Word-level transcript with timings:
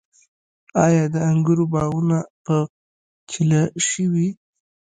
آیا 0.85 1.03
د 1.13 1.15
انګورو 1.29 1.65
باغونه 1.73 2.19
په 2.45 2.55
چیله 3.29 3.61
شوي؟ 3.89 4.29